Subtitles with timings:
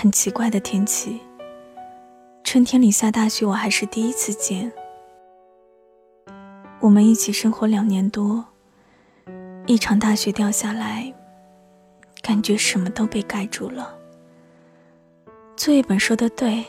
[0.00, 1.20] 很奇怪的天气。
[2.44, 4.70] 春天里下大雪，我还是第一次见。
[6.78, 8.44] 我们一起生活两年多，
[9.66, 11.12] 一场大雪掉下来，
[12.22, 13.92] 感觉什么都被盖住了。
[15.56, 16.64] 作业本说的对，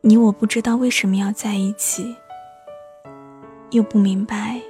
[0.00, 2.16] 你我不知道为什么要在一起，
[3.72, 4.62] 又不明白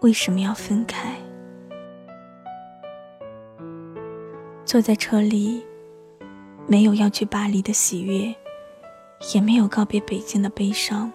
[0.00, 1.14] 为什么要分开。
[4.64, 5.62] 坐在车里。
[6.66, 8.34] 没有要去巴黎的喜悦，
[9.34, 11.12] 也没有告别北京的悲伤。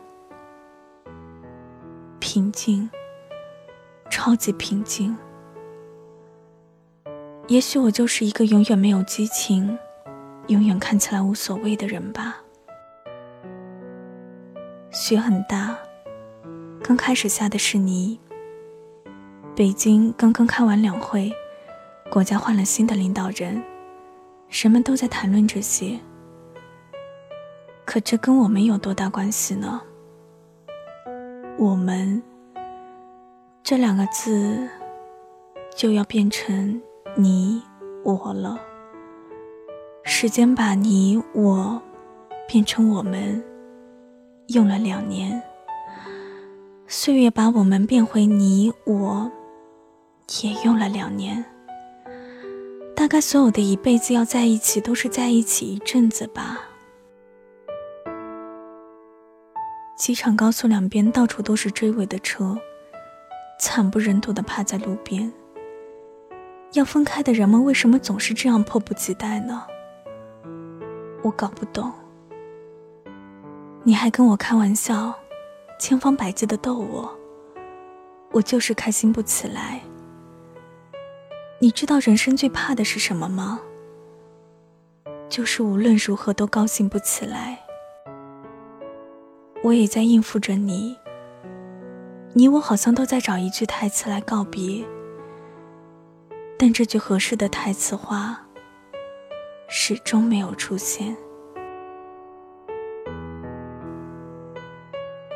[2.19, 2.89] 平静，
[4.09, 5.15] 超级平静。
[7.47, 9.77] 也许我就是一个永远没有激情，
[10.47, 12.37] 永远看起来无所谓的人吧。
[14.91, 15.77] 雪很大，
[16.83, 18.19] 刚开始下的是泥。
[19.55, 21.31] 北京刚刚开完两会，
[22.11, 23.63] 国家换了新的领导人。
[24.49, 25.99] 人们都在谈论这些，
[27.85, 29.81] 可这跟我们有多大关系呢？
[31.57, 32.21] 我们
[33.61, 34.67] 这两个字
[35.75, 36.81] 就要变成
[37.15, 37.61] 你
[38.03, 38.57] 我了。
[40.03, 41.81] 时间把你我
[42.47, 43.43] 变成我们，
[44.47, 45.39] 用了两年；
[46.87, 49.29] 岁月把我们变回你我，
[50.41, 51.43] 也用了两年。
[53.07, 56.59] 大概所有的一辈子要在一起，都是在一起一阵子吧。
[59.97, 62.57] 机场高速两边到处都是追尾的车，
[63.61, 65.31] 惨不忍睹的趴在路边。
[66.73, 69.65] 要分开的人们为什么总是这样迫不及待呢？
[71.23, 71.89] 我搞不懂。
[73.83, 75.17] 你还跟我开玩笑，
[75.79, 77.09] 千方百计的逗我，
[78.33, 79.79] 我就是开心不起来。
[81.59, 83.59] 你知道人生最怕的是什么吗？
[85.27, 87.57] 就是无论如何都高兴不起来。
[89.63, 90.95] 我也在应付着你，
[92.33, 94.85] 你我好像都在找一句台词来告别，
[96.59, 98.39] 但这句合适的台词话
[99.67, 101.17] 始终没有出现。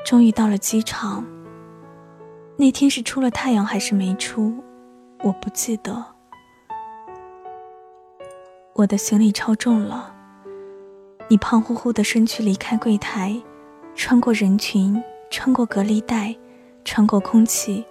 [0.06, 1.26] 终于到了机场，
[2.58, 4.64] 那天是出了太阳还是没出？
[5.24, 6.04] 我不记得，
[8.74, 10.16] 我的行李超重了。
[11.30, 13.40] 你胖乎乎的身躯离开柜台，
[13.94, 16.36] 穿过人群，穿过隔离带，
[16.84, 17.86] 穿过空气，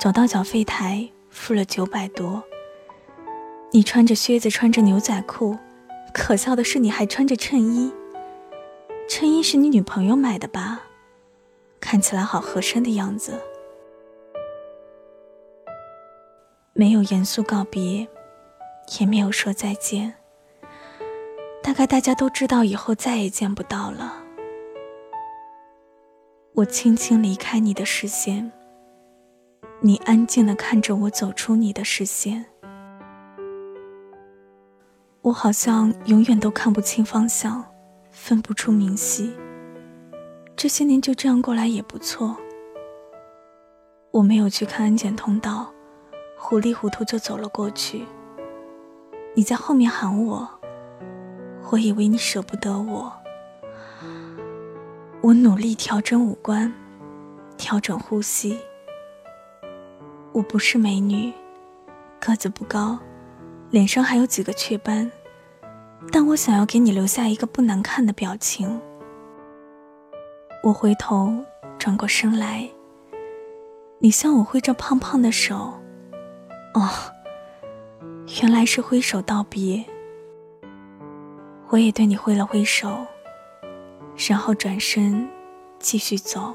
[0.00, 2.44] 走到缴费台，付了九百多。
[3.72, 5.58] 你穿着靴子，穿着牛仔裤，
[6.14, 7.92] 可笑的是你还穿着衬衣。
[9.08, 10.82] 衬衣是你女朋友买的吧？
[11.80, 13.40] 看起来好合身的样子。
[16.72, 18.06] 没有严肃告别，
[19.00, 20.14] 也没有说再见。
[21.62, 24.14] 大概大家都知道以后再也见不到了。
[26.54, 28.50] 我轻轻离开你的视线，
[29.80, 32.44] 你安静的看着我走出你的视线。
[35.22, 37.64] 我好像永远都看不清方向，
[38.10, 39.36] 分不出明细。
[40.56, 42.36] 这些年就这样过来也不错。
[44.10, 45.72] 我没有去看安检通道。
[46.38, 48.06] 糊里糊涂就走了过去。
[49.34, 50.48] 你在后面喊我，
[51.70, 53.12] 我以为你舍不得我。
[55.20, 56.72] 我努力调整五官，
[57.56, 58.58] 调整呼吸。
[60.32, 61.32] 我不是美女，
[62.20, 62.98] 个子不高，
[63.70, 65.10] 脸上还有几个雀斑，
[66.12, 68.80] 但我想要给你留下一个不难看的表情。
[70.62, 71.34] 我回头
[71.78, 72.68] 转过身来，
[73.98, 75.74] 你向我挥着胖胖的手。
[76.74, 76.88] 哦，
[78.42, 79.84] 原来是挥手道别。
[81.70, 83.06] 我也对你挥了挥手，
[84.28, 85.28] 然后转身
[85.78, 86.54] 继续走。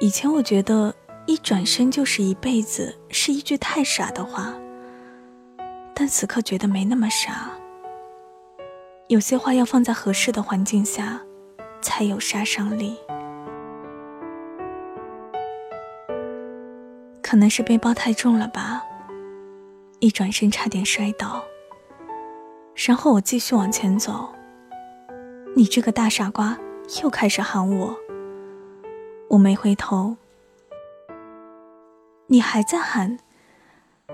[0.00, 0.92] 以前我觉得
[1.26, 4.52] 一转身就是一辈子是一句太傻的话，
[5.94, 7.50] 但此刻觉得没那么傻。
[9.08, 11.20] 有些话要放在合适的环境下，
[11.80, 12.96] 才有杀伤力。
[17.24, 18.84] 可能是背包太重了吧，
[19.98, 21.42] 一转身差点摔倒。
[22.86, 24.28] 然后我继续往前走。
[25.56, 26.58] 你这个大傻瓜，
[27.02, 27.96] 又开始喊我。
[29.30, 30.16] 我没回头。
[32.26, 33.18] 你还在喊？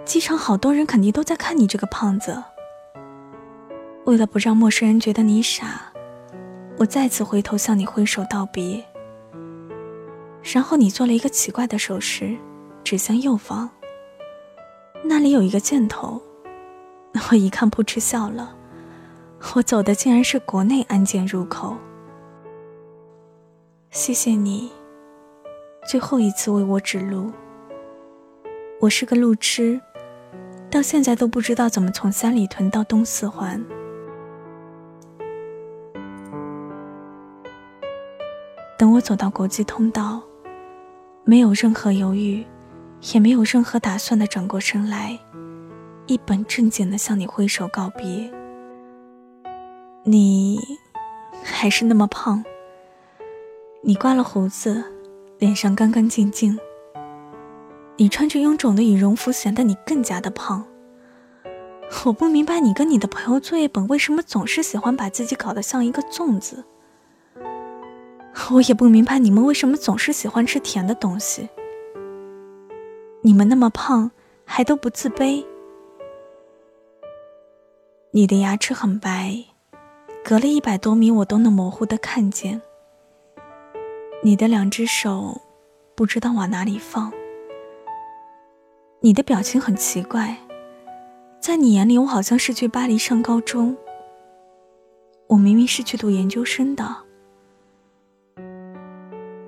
[0.05, 2.41] 机场好多人肯定都在看你这个胖子。
[4.05, 5.93] 为了不让陌生人觉得你傻，
[6.79, 8.85] 我再次回头向你挥手道别。
[10.55, 12.37] 然后你做了一个奇怪的手势，
[12.85, 13.69] 指向右方。
[15.03, 16.21] 那里有一个箭头。
[17.31, 18.55] 我一看，扑哧笑了。
[19.55, 21.77] 我走的竟然是国内安检入口。
[23.91, 24.71] 谢谢你，
[25.89, 27.33] 最后一次为我指路。
[28.81, 29.81] 我是个路痴，
[30.71, 33.61] 到现在都不知道怎么从三里屯到东四环。
[38.79, 40.23] 等我走到国际通道，
[41.25, 42.47] 没有任何犹豫，
[43.13, 45.19] 也没有任何打算的转过身来，
[46.07, 48.31] 一本正经的向你挥手告别。
[50.05, 50.59] 你
[51.43, 52.45] 还是那么胖。
[53.83, 54.85] 你刮了胡子，
[55.39, 56.59] 脸上干干净净。
[57.97, 60.65] 你穿着臃肿的羽绒服，显得你更加的胖。
[62.05, 66.65] 我不明白你跟你的朋友作业本为什么总是喜欢把自己搞得像一个粽子。
[68.53, 71.49] 我也不明白你们为什么总是喜欢吃甜的东西。
[73.23, 74.11] 你们那么胖，
[74.45, 75.45] 还都不自卑。
[78.13, 79.45] 你的牙齿很白。
[80.23, 82.61] 隔了一百多米，我都能模糊的看见
[84.23, 85.41] 你的两只手，
[85.95, 87.11] 不知道往哪里放。
[89.01, 90.37] 你的表情很奇怪，
[91.41, 93.75] 在你眼里，我好像是去巴黎上高中。
[95.27, 96.97] 我明明是去读研究生的。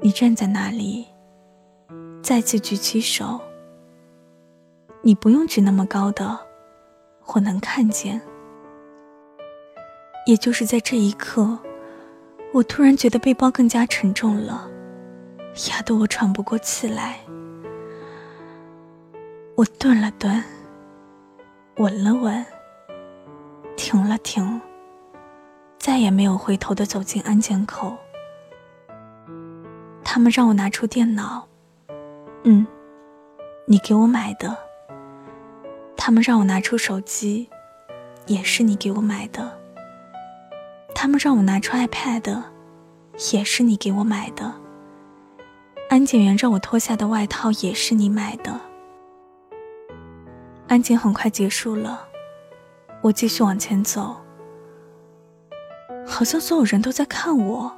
[0.01, 1.07] 你站在那里，
[2.23, 3.39] 再次举起手。
[5.05, 6.39] 你不用举那么高的，
[7.35, 8.21] 我能看见。
[10.27, 11.59] 也就是在这一刻，
[12.53, 14.71] 我突然觉得背包更加沉重了，
[15.71, 17.19] 压得我喘不过气来。
[19.57, 20.43] 我顿了顿，
[21.79, 22.47] 稳了稳，
[23.77, 24.61] 停了停，
[25.79, 27.97] 再也没有回头的走进安检口。
[30.05, 31.49] 他们让我拿出电脑，
[32.45, 32.65] 嗯，
[33.67, 34.57] 你给我买的。
[36.05, 37.49] 他们让我拿出手机，
[38.27, 39.57] 也是你给我买的。
[40.97, 42.43] 他们让我拿出 iPad，
[43.33, 44.53] 也是你给我买的。
[45.89, 48.61] 安检员让我脱下的外套也是你买的。
[50.67, 52.09] 安检很快结束了，
[53.01, 54.17] 我继续往前走，
[56.05, 57.73] 好像所有人都在看我。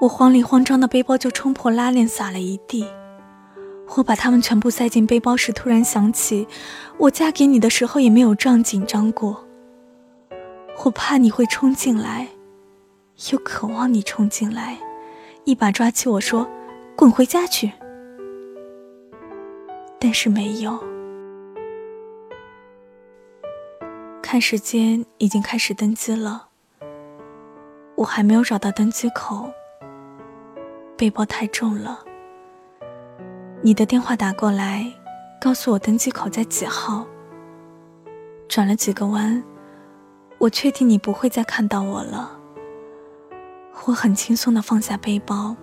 [0.00, 2.86] 我慌里慌张的背包就冲破拉链洒了一地。
[3.96, 6.48] 我把它们全部塞进背包时，突然想起，
[6.98, 9.44] 我嫁给你的时候也没有这样紧张过。
[10.84, 12.28] 我怕你会冲进来，
[13.30, 14.78] 又渴望你冲进来，
[15.44, 16.48] 一把抓起我说
[16.96, 17.72] ：“滚回家去。”
[20.00, 20.82] 但是没有。
[24.20, 26.48] 看时间，已经开始登机了。
[27.94, 29.48] 我还没有找到登机口，
[30.96, 32.04] 背包太重了。
[33.66, 34.84] 你的电话打过来，
[35.40, 37.06] 告诉我登机口在几号。
[38.46, 39.42] 转了几个弯。
[40.36, 42.38] 我确定你不会再看到我了。
[43.86, 45.56] 我很轻松的放下背包，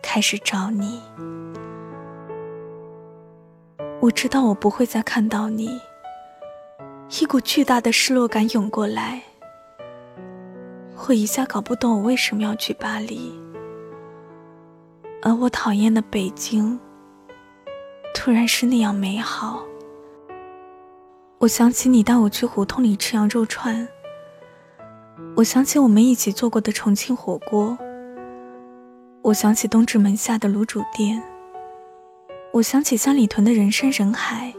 [0.00, 1.02] 开始找你。
[4.00, 5.80] 我知道我不会再看到你。
[7.20, 9.20] 一股巨大的失落感涌过来。
[11.08, 13.36] 我一下搞不懂我为什么要去巴黎，
[15.24, 16.76] 而我讨厌的北京，
[18.12, 19.62] 突然是那样美好。
[21.38, 23.86] 我想起你带我去胡同里吃羊肉串。
[25.36, 27.78] 我想起我们一起做过的重庆火锅。
[29.22, 31.22] 我想起东直门下的卤煮店。
[32.52, 34.52] 我想起三里屯的人山人海。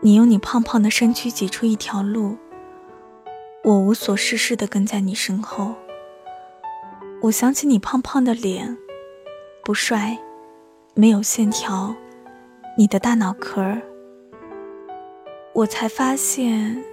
[0.00, 2.38] 你用你胖胖的身躯挤出一条路，
[3.62, 5.74] 我无所事事的跟在你身后。
[7.22, 8.76] 我想起你胖胖的脸，
[9.64, 10.18] 不帅，
[10.92, 11.96] 没有线条，
[12.76, 13.80] 你的大脑壳儿。
[15.54, 16.84] 我才发现，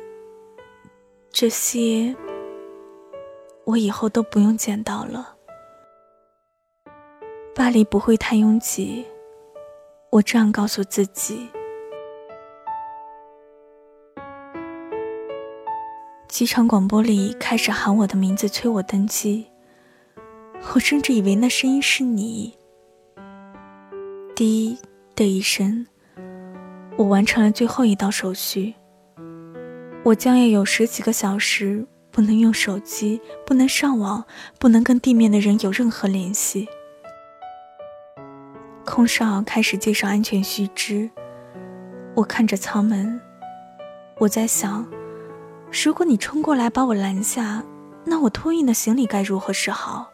[1.34, 2.16] 这些
[3.66, 5.36] 我以后都不用见到了。
[7.54, 9.06] 巴黎不会太拥挤，
[10.10, 11.50] 我这样告诉自己。
[16.30, 19.48] 机场广播里开始喊我的名字，催我登机。
[20.74, 22.58] 我甚至以为那声音是你。
[24.42, 24.76] 滴
[25.16, 25.86] 的一声。
[26.98, 28.74] 我完成了最后一道手续。
[30.04, 34.26] 我将要有十几个小时不能用手机，不能上网，
[34.58, 36.68] 不能跟地面的人有任何联系。
[38.84, 41.08] 空少开始介绍安全须知，
[42.16, 43.22] 我看着舱门，
[44.18, 44.88] 我在想，
[45.72, 47.64] 如果你冲过来把我拦下，
[48.04, 50.10] 那我托运的行李该如何是好？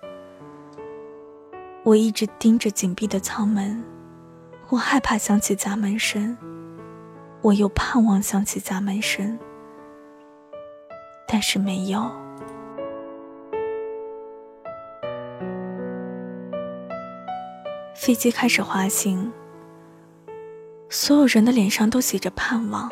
[1.83, 3.81] 我一直盯着紧闭的舱门，
[4.69, 6.37] 我害怕想起砸门声，
[7.41, 9.39] 我又盼望想起砸门声，
[11.25, 12.11] 但是没有。
[17.95, 19.31] 飞机开始滑行，
[20.89, 22.89] 所有人的脸上都写着盼望。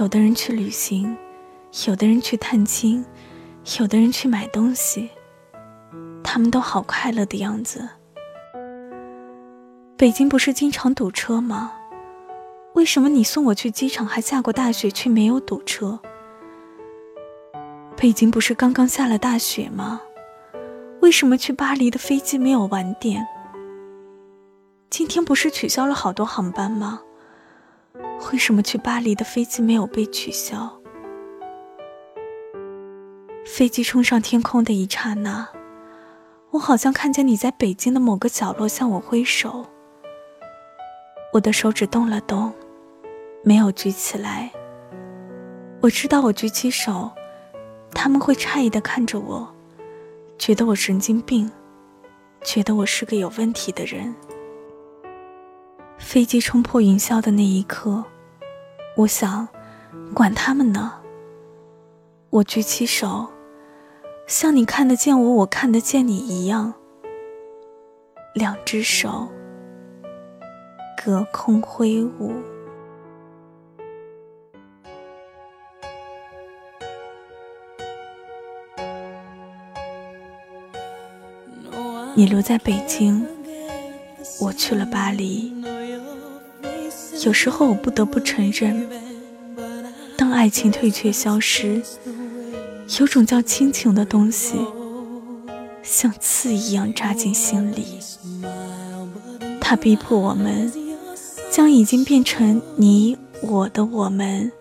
[0.00, 1.16] 有的人去旅行，
[1.86, 3.04] 有的人去探亲，
[3.78, 5.10] 有的人去买东西。
[6.24, 7.88] 他们都好快乐的样子。
[9.98, 11.72] 北京不是经常堵车吗？
[12.74, 15.98] 为什么你送我去机场还下过大雪，却没有堵车？
[17.96, 20.00] 北京不是刚刚下了大雪吗？
[21.00, 23.26] 为什么去巴黎的飞机没有晚点？
[24.88, 27.00] 今天不是取消了好多航班吗？
[28.30, 30.80] 为什么去巴黎的飞机没有被取消？
[33.44, 35.48] 飞机冲上天空的一刹那。
[36.50, 39.66] 我好像看见你在北京的某个角落向我挥手，
[41.32, 42.52] 我的手指动了动，
[43.42, 44.50] 没有举起来。
[45.80, 47.10] 我知道我举起手，
[47.94, 49.46] 他们会诧异的看着我，
[50.38, 51.50] 觉得我神经病，
[52.42, 54.14] 觉得我是个有问题的人。
[55.98, 58.02] 飞机冲破云霄的那一刻，
[58.96, 59.46] 我想，
[60.14, 60.94] 管他们呢。
[62.30, 63.26] 我举起手。
[64.26, 66.74] 像你看得见我，我看得见你一样，
[68.34, 69.26] 两只手
[71.04, 72.32] 隔空挥舞。
[82.16, 83.24] 你留在北京，
[84.40, 85.54] 我去了巴黎。
[87.24, 88.88] 有时候我不得不承认，
[90.16, 91.80] 当爱情退却消失。
[92.98, 94.58] 有种叫亲情的东西，
[95.80, 98.00] 像刺一样扎进心里。
[99.60, 100.72] 它逼迫我们，
[101.58, 104.52] 将已经变成你我的我们，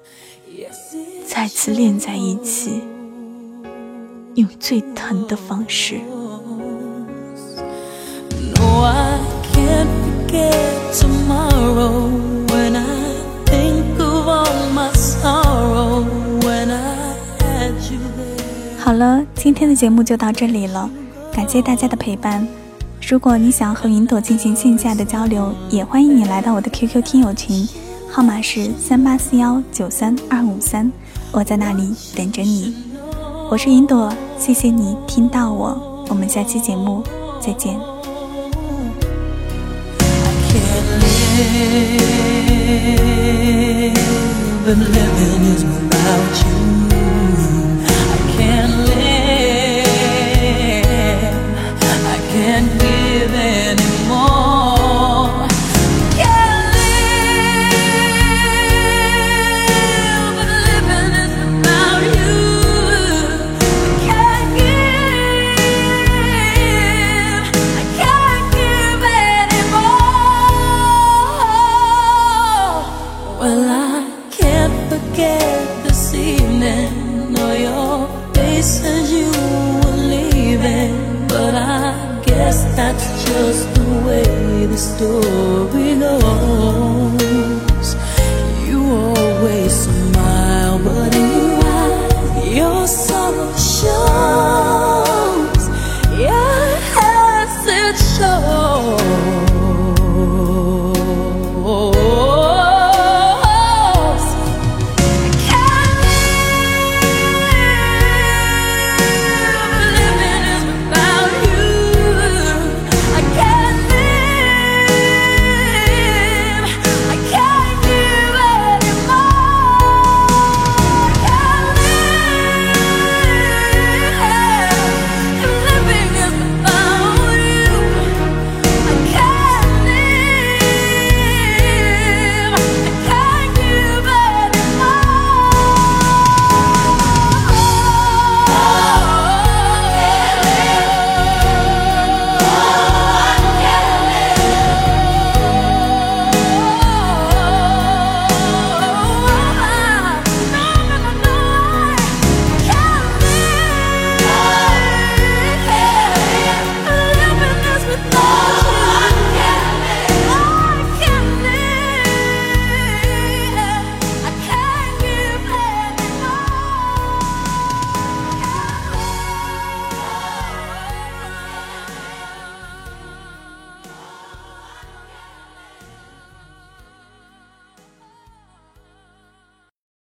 [1.27, 2.81] 再次连在一起，
[4.33, 5.99] 用最疼的方式。
[18.79, 20.89] 好了，今天的节目就到这里了，
[21.31, 22.47] 感谢大家的陪伴。
[23.07, 27.65] 如果你想和云朵进行线下的交流，也欢迎你来到我的 QQ 听友群，
[28.11, 30.91] 号码是三八四幺九三二五三，
[31.31, 32.75] 我在那里等着你。
[33.49, 37.01] 我是云朵，谢谢你听到我，我们下期节目
[37.39, 37.79] 再见。
[44.67, 45.63] That's just
[46.25, 46.76] the